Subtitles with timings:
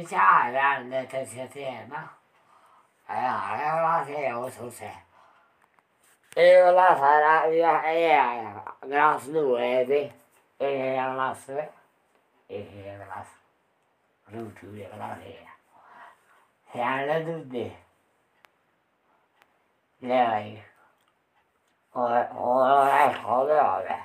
[0.00, 0.80] 되지 않아.
[0.80, 2.18] 내 대세세 막.
[3.06, 4.90] 아야, 알아서요, 소세.
[6.36, 10.14] 일어나서라, 이야, 이야, 그라스는 왜 돼?
[10.58, 11.52] 일어나서,
[12.48, 13.30] 일어나서.
[14.24, 15.46] 그럼 두 일어나서 해.
[16.74, 17.84] 해안해도돼
[19.98, 20.62] 내가 이거.
[21.92, 24.00] 오늘, 오늘, 오늘, 오늘.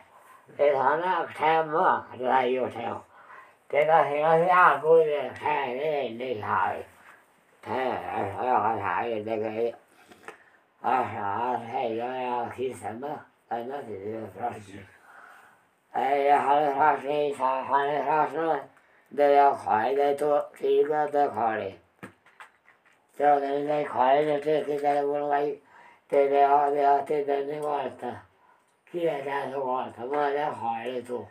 [0.56, 3.15] 이 사람, 태뭐, 그래, 이거 태워.
[3.72, 6.76] จะได้เห็นร่างกูเนี่ยแค่นี้นี่หาย
[7.64, 7.84] แค่
[8.46, 9.48] เราก็หายได้ไง
[10.86, 11.30] อาหา
[11.70, 12.12] ให้เรา
[12.56, 13.14] คิดเสมอ
[13.50, 14.58] ตอนนั้นถึงจะรัก
[15.94, 17.78] ไอ้จักที่สามเขา
[18.10, 18.60] รักนู้น
[19.16, 21.62] เดี๋ยวขยได้ตัวที่ก็ได้ขาย
[23.16, 25.40] เจ้าเนี่ยได้ขายเนี่ที่ที่ได้วุ่นวา
[26.10, 28.12] ต่เดียวเดียวที่ได้ไม่ว่าแต่
[28.88, 31.22] ที่ได้ทุกวันทำไมได้ขายได้ตัว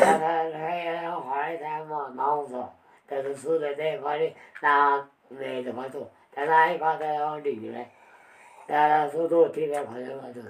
[0.00, 2.72] 他他他有花的，他有毛色，
[3.06, 6.02] 但是处在这块的，他没得法做；
[6.32, 7.78] 在那一块他有绿的，
[8.66, 10.40] 但是都天天跑着玩就。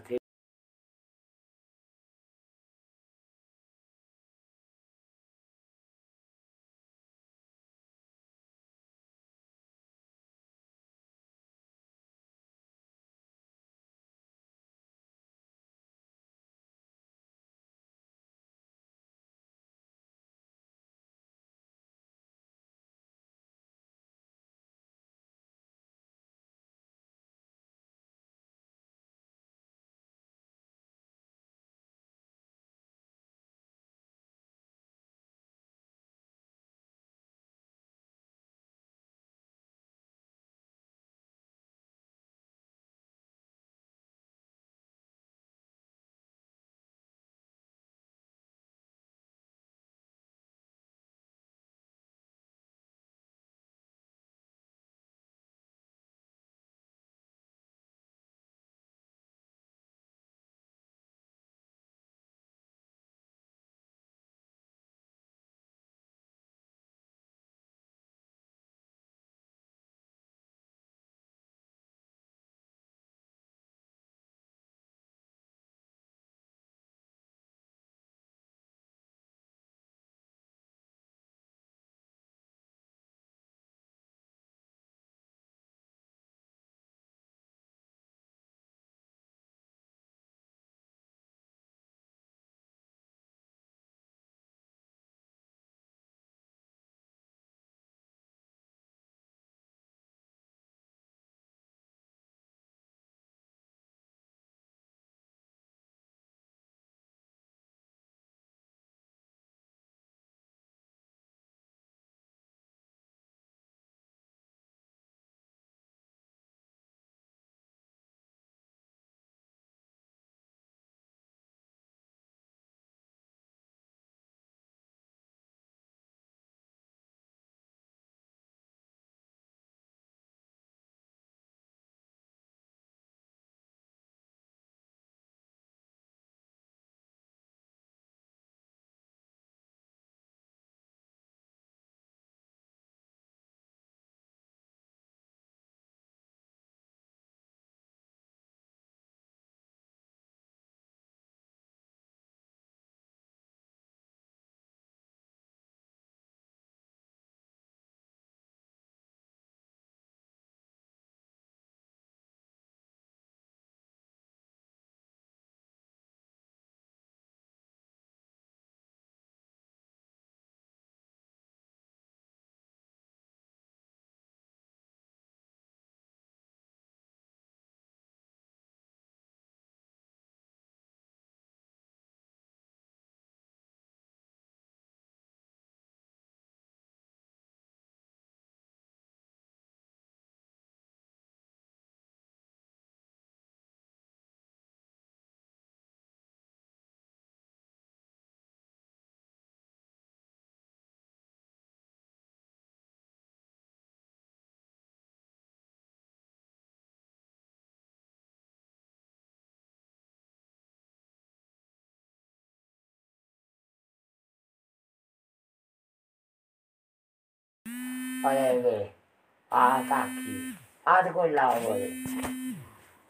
[219.53, 219.81] Ah,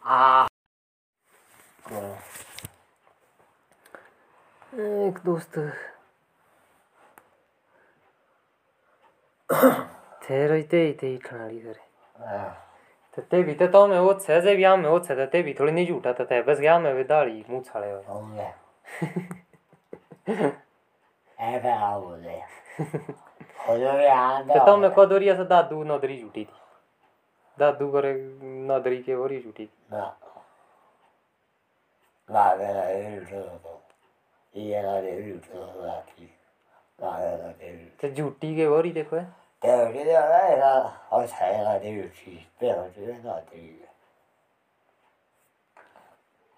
[0.03, 0.49] Ah.
[4.75, 5.59] एक दोस्त।
[10.23, 11.85] थे रहते ही थे ठंडी करे।
[13.23, 15.73] ते भी तो मैं वो छह से भी आम मैं वो छह ते भी थोड़ी
[15.73, 17.99] नहीं झूठा था बस गया मैं विदाड़ी मुँह छाले हो
[21.41, 22.41] ऐसा आओ बोले
[23.67, 26.55] तो मैं कदोरिया से दादू नदरी जुटी थी।
[27.59, 28.13] दादू करे
[28.69, 29.99] नदरी के और ही जुटी थी।
[32.29, 33.21] लागे लागे
[33.59, 33.81] तो।
[34.55, 35.11] ये लागे
[35.83, 36.25] लाती
[37.03, 39.25] लागे लागे तो जुटी अच्छा, के और ही देखो है।
[39.63, 40.73] तेरे लिए लागे ला
[41.13, 43.85] और सारे लागे जुटी पे होती है। नदरी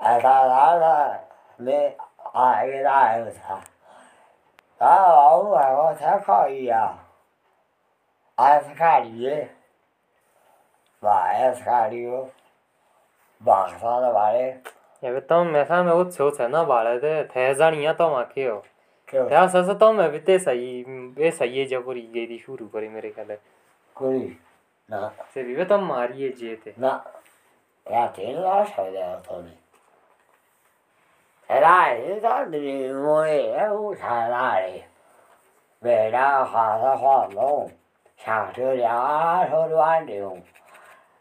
[0.01, 0.97] ऐसा लागा
[1.61, 1.97] मैं
[2.37, 3.63] आगे लाए था
[4.79, 6.99] 啊，偶尔我才可以啊，
[8.37, 9.49] 安斯卡里，
[11.01, 12.07] 晚斯卡里，
[13.45, 14.63] 晚上的晚嘞。
[15.01, 18.63] 也不懂，没啥没我求成那晚嘞的，太早你也到嘛去哦。
[19.09, 20.85] यार भी तो मैं भी ते सही
[21.19, 23.39] ये सही है जब पूरी गई थी शुरू करी मेरे ख्याल। है
[23.97, 24.37] कोई
[24.91, 26.91] ना। से भी तो मारी है जे थे ना।
[27.87, 29.57] रात है ना शायद यार तो नहीं
[31.49, 34.85] 哎，你到内蒙古在那里，
[35.79, 37.71] 为了看那黄牛，
[38.19, 40.43] 上这里啊，上那里去。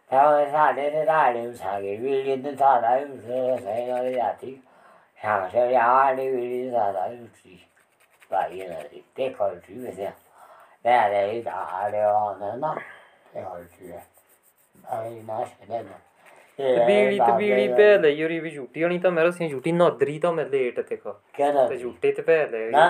[0.09, 4.61] 因为上这里那里去的，榆林的，上那里去的，新疆的也去。
[5.21, 7.59] 上这里啊，榆林的上那里去，
[8.29, 8.75] 北京的、
[9.15, 10.11] 内蒙古去的也。
[10.81, 12.75] 那那里大了，热闹，
[13.31, 13.97] 那好吃，
[14.89, 15.89] 那里在食多。
[16.59, 20.79] तबीड़ी तबीड़ी पे ले योरी भी झूठी होनी तो मेरे से झूठी नौदरी तो मैं लेट
[20.89, 22.85] देखो क्या तो झूठी तो पे ले ना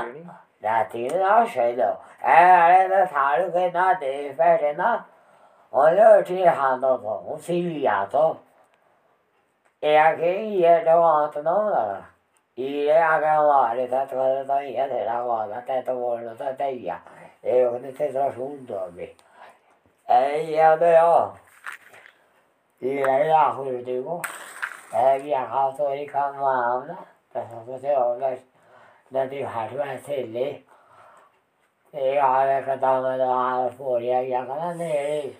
[0.63, 1.89] राती ना शैलो
[2.25, 4.91] ए अरे ना थारू के ना दे बैठे ना
[5.73, 8.25] और उठी हां तो तो उसी लिया तो
[9.83, 10.31] ए आगे
[10.61, 12.05] ये तो आत ना लगा
[12.57, 16.99] ये आगे वाले था तो तो ये तेरा वाला ते तो बोल तो ते या
[17.45, 19.09] ए उन्हें तेरा सुन दो भी
[20.07, 21.37] ए ये तो
[22.81, 24.21] İyileri haklıydı bu.
[24.94, 26.95] Eğer yakası yıkanmağımda
[27.33, 28.38] tasarrufu olur.
[29.12, 30.63] Nedir harfen sildi.
[31.94, 35.38] İhale kadamada harfi oraya yakına değil.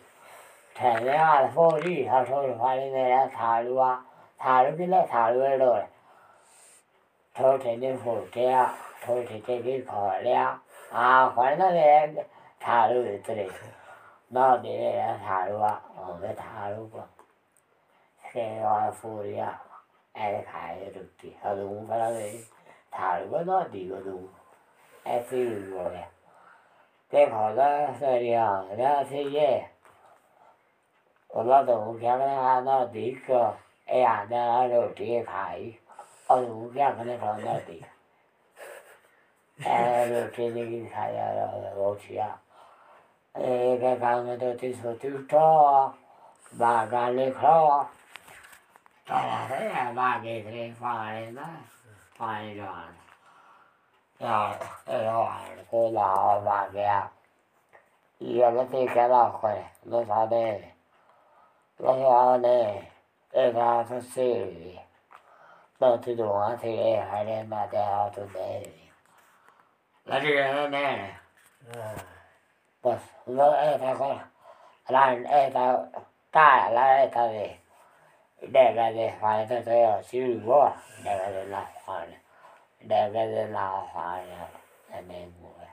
[0.76, 4.02] Kendi harfi oraya tasarrufu haline taruğa.
[4.40, 5.84] Taruk ile taruğa olur.
[7.38, 8.72] Çoğutenin fırçaya,
[9.06, 10.58] çoğuteteki kolya.
[10.94, 12.16] Ağaçlarına veren
[12.60, 13.78] taruğa ütürür.
[14.30, 17.17] 那别人谈了，我们谈了。
[25.30, 25.90] Phi rồi
[27.10, 28.32] cái họ đó rồi đi.
[28.32, 29.48] À đó thế gì
[31.28, 33.52] ở đó đúng cái nó nó đi cơ.
[33.86, 35.24] Ai à nó rồi thì e
[36.28, 37.44] ở đúng cái e cai.
[37.46, 37.82] nó đi.
[39.66, 42.38] Ai rồi thì đi khai rồi rồi thì à
[43.34, 45.94] cái cái cái nó thì số thứ cho
[46.52, 47.86] bà cái này khó
[49.10, 51.46] đó là thế là ba cái thế phải đó.
[52.18, 52.84] Phải rồi
[54.20, 54.54] rồi.
[54.90, 55.32] Rồi
[55.72, 57.02] cô là ba cái
[58.20, 59.64] giờ nó thì cái là khỏe.
[59.84, 60.64] Nó ra đây
[61.80, 62.82] nó ra đây
[63.32, 64.36] cái ra nó xì.
[65.80, 68.72] Nó thì đủ thì em hay đem mà đeo tụi đây
[70.06, 71.14] là gì nó nè.
[72.84, 74.16] Bớt nó em ta có
[74.88, 75.74] là em ta
[76.32, 77.58] ta là em ta về
[78.42, 82.18] Devede fayda teo silvo, devede lahjana.
[82.90, 84.48] Devede lahjana
[84.94, 85.72] enemmuja.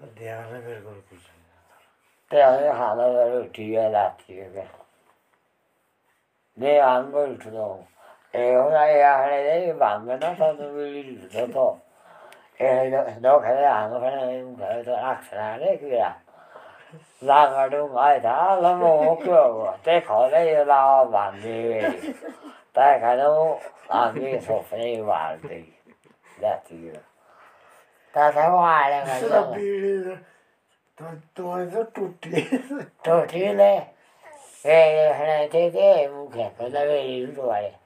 [0.00, 1.30] No tiedähän se verkolla kysyä.
[2.30, 4.44] Tämä on ihan löytyy eläkkiä.
[6.56, 7.86] Ne on kyllä
[8.34, 11.80] Ei ole ihan ei vangana saatu viljeltä.
[12.60, 12.90] Ei,
[13.20, 14.00] no kyllä, kun
[14.84, 16.14] se on kyllä,
[17.20, 22.16] 나가 누가 다라 먹고 때 거래 나 만디
[22.72, 25.72] 다가도 아기 소프니 말디
[26.40, 26.92] 나티요
[28.12, 30.18] 다다 와래 가지고
[30.96, 32.48] 또또에서 뚜띠
[33.02, 33.94] 뚜띠네
[34.66, 37.78] 에 하나 되게 무게 그다음에 일로 와래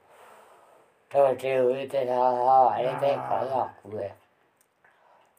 [1.09, 4.15] 또 제우에 대해서 아래 대해서 그래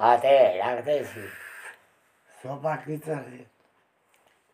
[0.00, 3.38] आते लागते सो बाकीचं आहे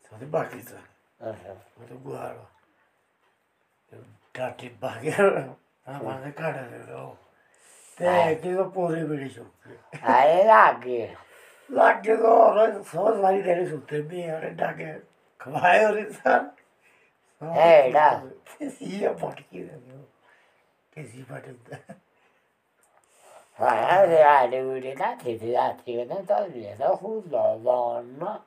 [0.04, 0.76] सो ते बाकीचं
[1.20, 2.34] मग तो गुहाळ
[4.34, 5.38] काठी बागेर
[5.86, 7.06] माझं काढलेलो
[7.98, 11.06] ते किलो पोरी बिडी सुटते आहे लागे
[11.70, 14.92] लागे तो सहज माझी त्याने सुटते मी एवढे डाके
[15.40, 16.40] खवाय सर
[17.42, 18.08] हे डा
[18.50, 19.62] ते सी पटकी
[20.92, 21.94] ते सी पटकता
[23.58, 28.44] Fare allurinati filati venatori da hullo donna.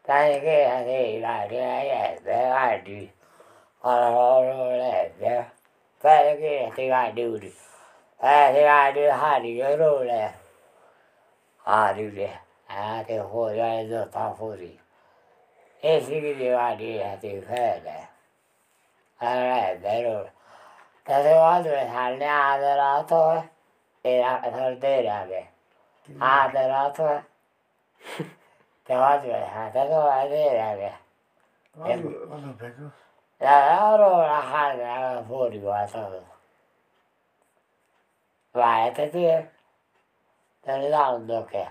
[0.00, 3.12] Tai che hai la riaiete aldi.
[3.80, 5.52] Allora lette.
[5.98, 7.54] gì, che ti vai duri.
[8.18, 10.38] Eh ti vai duri hari io rule.
[11.96, 12.40] gì le.
[12.66, 14.80] Eh ti fuori hai dotta fuori.
[15.80, 18.08] E si ti vai duri ti fede.
[19.18, 20.36] Allora è vero.
[21.08, 23.40] तदेवादुरे सामने आदरात हो
[24.04, 25.42] थोडे रागे
[26.32, 27.16] आदरात हो
[28.88, 30.90] तेव्हाच वेळ हातात वाजे रागे
[33.40, 36.22] रोडा हाडणार पोरी वाचवलं
[38.54, 39.40] वाया तर ते
[40.66, 41.64] तरी लावून डोक्या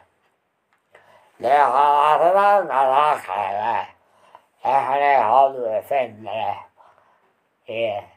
[1.40, 3.86] ليه عرضا نراك على
[4.66, 6.28] إحنا هذا فين
[7.68, 8.17] إيه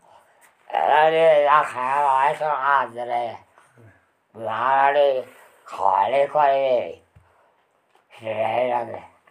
[0.71, 2.03] rồi đi ra khai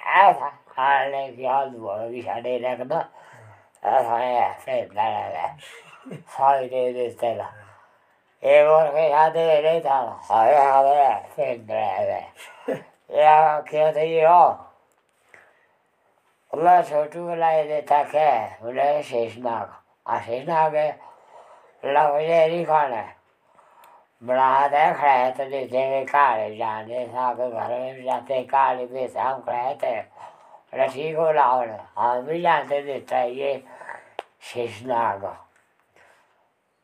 [0.04, 2.84] ê thả ta ê để ta đâu nó đi kẻ đi để đi,
[3.82, 7.46] là thôi nó có kẻ ê thì yêu sẽ thì đâu kẻ đi xem tôi
[8.40, 9.30] kéo vào ê là
[10.28, 11.50] thôi nó có kẻ cái ta hay đó Älä jakaa laita aattelee.
[11.52, 11.54] Laari kaali kaali.
[11.54, 11.54] Sellainen.
[11.54, 11.60] Älä kaali jatkoa visadeille kada.
[11.60, 11.60] Älä jää sen tällä.
[11.60, 11.62] gì tietysti.
[11.62, 11.62] Ei nói kehän teille täällä.
[11.62, 12.22] Sai jää sen tällä.
[13.08, 14.58] Ja kielti joo.
[16.52, 18.56] Olla sotuu lähetetäkää.
[21.84, 23.16] Love dairy कौन है?
[24.24, 29.78] बनाते हैं, खड़े तो देते हैं काले जाने साहब घर में जाते काले बेसाम खड़े
[29.82, 30.00] थे।
[30.74, 33.64] रसी को लाओ हम हाँ, भी जाते देता है ये
[34.40, 35.24] शेषनाग।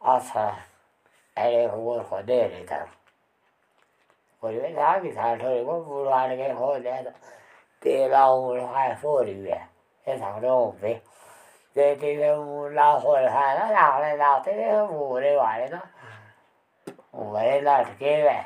[0.03, 0.57] अच्छा
[1.37, 2.85] अरे, वो खो दे रहे
[4.41, 7.11] कोई भी था कि था थोड़े को बुलवाने के हो जाए तो
[7.83, 9.69] तेरा उड़ खाए फोरी है।
[10.09, 10.71] ऐसा नहीं लोगों
[11.77, 12.17] thì thì
[12.71, 15.79] là hồi hà nó nào này nào thế cái vụ đây gọi đấy nó
[17.13, 18.45] vụ đấy là cái này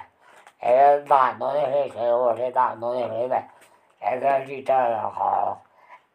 [0.58, 3.40] cái đàn nó này hay cái vụ cái đàn nó này hay vậy
[4.00, 5.56] cái cái gì cho là họ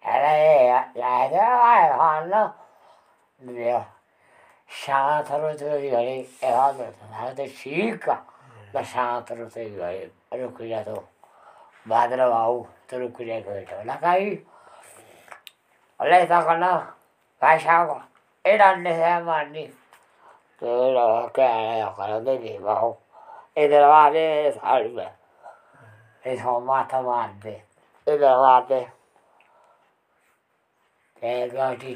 [0.02, 2.54] cái này là thế ai họ nó
[3.40, 3.82] nhiều
[4.70, 6.86] sáng thâu tới rồi cái họ nó
[7.24, 8.22] nó tới xí cả
[8.74, 11.02] là sáng thâu tới rồi rồi cái gì đó
[11.86, 14.38] bà đó vào tôi cứ để cái đó là cái
[16.00, 16.84] lấy ra con nó
[17.46, 17.96] भाषा को
[18.46, 19.66] ये डालने से हमारी
[20.62, 22.96] तो क्या करोगे नहीं बहू
[23.58, 25.12] इधर वाले साड़ी में
[26.26, 27.62] इसको माथा मार दे
[28.08, 28.80] इधर वाले
[31.50, 31.96] गोटी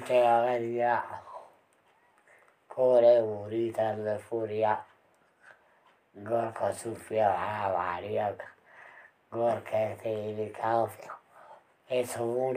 [0.60, 0.96] दिया
[2.72, 4.74] पूरे पूरी तरह पूरिया
[6.16, 7.30] गोरखो सूफिया
[7.70, 8.30] भाड़िया
[9.34, 10.74] गोरखे से लिखा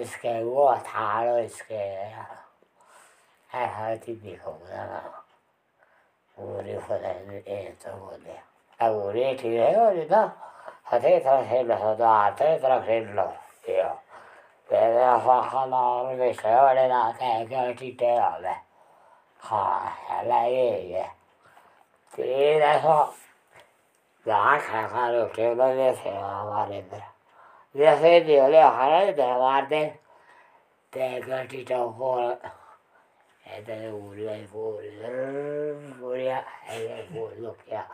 [0.00, 1.82] इसके वो थाड़ो इसके
[3.52, 5.12] Aha ti bi hau da laa,
[6.36, 8.40] 的，哎，我的体力 fadani 了 tsugunia,
[8.78, 10.32] aghuri ti yehori da,
[10.88, 13.32] a tei tra hema sa daa, a tei tra hema lo,
[13.62, 14.00] tio,
[14.68, 15.20] be daa.
[33.44, 37.86] ed è fuori, dai fuori, e le è fuori, occhia,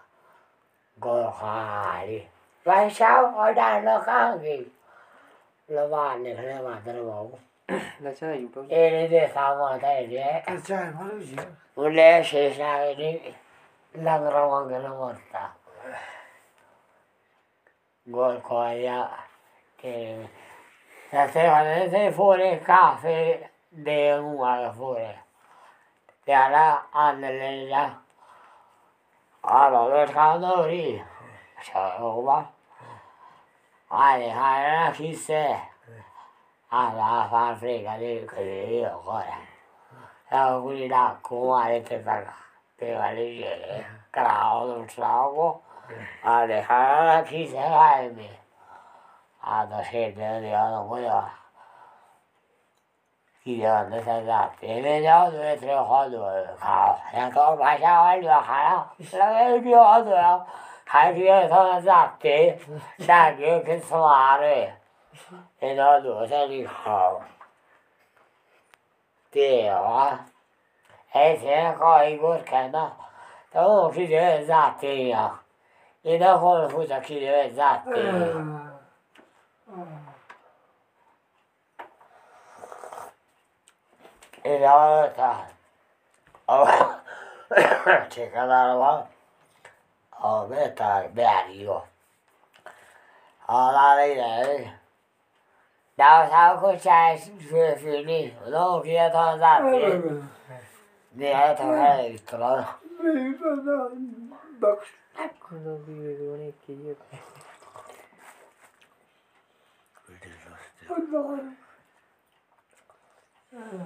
[0.95, 2.31] golcari.
[2.63, 4.77] facciamo ciao, guardalo canchi.
[5.67, 7.39] Lo vanno, che le mandano poco.
[7.99, 8.65] La c'hai un po'?
[8.69, 10.43] E le due stavano a te, eh.
[10.63, 11.47] C'hai, ma lui c'è?
[11.75, 13.37] Vuole essere, sai, lì,
[13.91, 15.57] la trovo anche la morta.
[18.03, 19.11] Golcoia,
[19.77, 20.29] che...
[21.11, 25.27] Se te fuori il caffè, eh, devo andare fuori.
[26.29, 27.91] Yana Anneliina
[29.43, 31.05] aloittaa tori.
[31.63, 32.45] Se on oma.
[33.91, 35.61] Ainakin se.
[36.71, 39.37] Alla Afrika liikkeli jokoja.
[40.31, 42.33] Se on kuin nakkuu ainakin takana.
[42.77, 43.47] Piväli
[44.13, 45.63] kraunut lauku.
[46.25, 48.41] Ainakin se haimi.
[49.43, 51.38] Anto sinne oli ollut kujaa.
[63.64, 64.70] 跟什么的？
[65.60, 67.22] 人家落下的好。
[69.32, 70.26] 对啊，
[71.12, 72.96] 而且搞一个看到，
[73.52, 75.42] 等我去这咋的呀？
[76.02, 76.68] 人家后
[84.49, 85.47] it all the time.
[86.49, 87.01] Oh,
[88.11, 89.07] Chicago,
[90.23, 91.85] oh, they're talking bad, you know.
[93.49, 94.71] All I need
[95.99, 100.23] 나사고자신주의주니 너기에 더 나비
[101.11, 102.79] 네 더해 있더라
[113.51, 113.79] Thank you.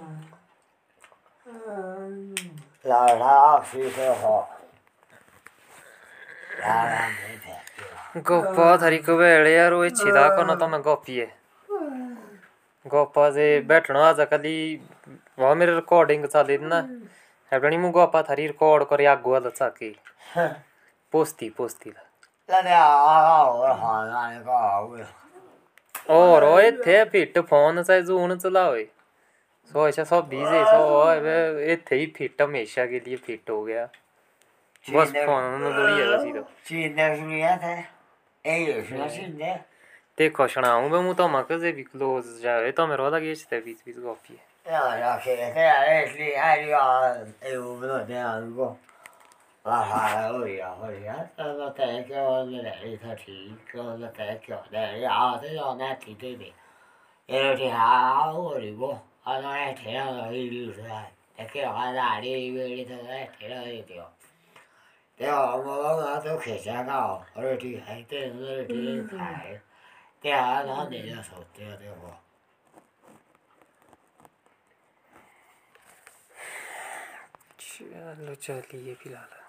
[2.86, 4.34] लाढ़ा पीते हो
[9.46, 11.26] यार छिदा को ना तो गोपिए
[12.86, 14.54] गोपा से बैठना आज कली
[15.38, 16.80] वहाँ मेरे रिकॉर्डिंग चाली ना
[17.52, 19.94] हेबड़ी मु गोपा थारी रिकॉर्ड कर आगो वाला चाकी
[21.12, 21.92] पोस्ती पोस्ती
[26.10, 26.70] और ओए
[27.04, 28.74] फिट फ़ोन से जून चलाओ
[29.70, 31.26] सो अच्छा सौ बीस सो और
[31.60, 33.84] ये थे ही फिट हमेशा के लिए फिट हो गया।
[34.86, 37.72] बस फ़ोन थोड़ी ज़्यादा सी तो सीधा। सुनिया था?
[38.44, 39.54] ए सुना सीधा
[40.18, 43.60] ते खोशना हूँ मैं तो मक से भी क्लोज जावे तो मेरा वाला लगे से
[43.60, 46.80] बीच बीच कॉफ़ी है। यार आखिर है यार इसलिए आ रिया
[47.44, 48.76] ए वो बनाते हैं उनको
[56.04, 56.22] ठीक
[59.26, 64.10] અમારે ઠેર રહી ગયું સાહેબ તેથી અમારે આડી એવી એડી થતા ઠેર રહી ગયો
[65.20, 67.04] તે અમારા તો ખેંચાતા
[67.36, 69.58] ઓલરેડી ખાય તે ઓલરેડી ખાય
[70.22, 72.12] તે આ ના દેજો સૌથી દેવો
[77.64, 79.41] ચાલો ચાલીએ ફિલહાલ.